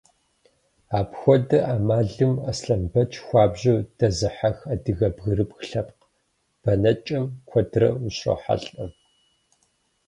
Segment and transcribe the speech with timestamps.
[0.99, 6.05] Апхуэдэ ӏэмалым Аслъэнбэч хуабжьу дэзыхьэх адыгэ бгырыпх лъэпкъ
[6.61, 8.85] бэнэкӏэм куэдрэ ущрохьэлӏэ.